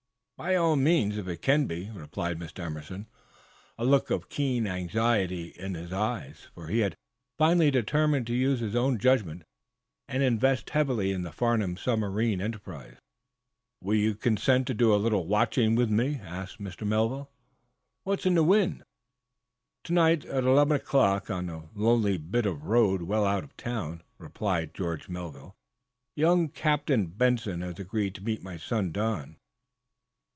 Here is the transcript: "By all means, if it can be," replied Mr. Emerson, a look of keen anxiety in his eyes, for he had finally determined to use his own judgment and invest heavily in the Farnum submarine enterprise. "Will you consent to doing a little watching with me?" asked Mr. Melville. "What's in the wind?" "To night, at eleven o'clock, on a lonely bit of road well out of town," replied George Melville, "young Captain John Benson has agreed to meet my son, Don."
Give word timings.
"By 0.37 0.55
all 0.55 0.75
means, 0.75 1.19
if 1.19 1.27
it 1.27 1.43
can 1.43 1.67
be," 1.67 1.91
replied 1.91 2.39
Mr. 2.39 2.61
Emerson, 2.63 3.05
a 3.77 3.85
look 3.85 4.09
of 4.09 4.27
keen 4.27 4.65
anxiety 4.65 5.49
in 5.49 5.75
his 5.75 5.93
eyes, 5.93 6.47
for 6.55 6.65
he 6.65 6.79
had 6.79 6.95
finally 7.37 7.69
determined 7.69 8.25
to 8.25 8.33
use 8.33 8.59
his 8.59 8.75
own 8.75 8.97
judgment 8.97 9.43
and 10.07 10.23
invest 10.23 10.71
heavily 10.71 11.11
in 11.11 11.21
the 11.21 11.31
Farnum 11.31 11.77
submarine 11.77 12.41
enterprise. 12.41 12.97
"Will 13.83 13.93
you 13.93 14.15
consent 14.15 14.65
to 14.65 14.73
doing 14.73 14.99
a 14.99 15.03
little 15.03 15.27
watching 15.27 15.75
with 15.75 15.91
me?" 15.91 16.15
asked 16.23 16.59
Mr. 16.59 16.87
Melville. 16.87 17.29
"What's 18.03 18.25
in 18.25 18.33
the 18.33 18.41
wind?" 18.43 18.81
"To 19.83 19.93
night, 19.93 20.25
at 20.25 20.43
eleven 20.43 20.75
o'clock, 20.75 21.29
on 21.29 21.51
a 21.51 21.69
lonely 21.75 22.17
bit 22.17 22.47
of 22.47 22.63
road 22.65 23.03
well 23.03 23.25
out 23.25 23.43
of 23.43 23.55
town," 23.57 24.01
replied 24.17 24.73
George 24.73 25.07
Melville, 25.07 25.53
"young 26.15 26.49
Captain 26.49 27.03
John 27.05 27.13
Benson 27.15 27.61
has 27.61 27.77
agreed 27.77 28.15
to 28.15 28.23
meet 28.23 28.41
my 28.41 28.57
son, 28.57 28.91
Don." 28.91 29.37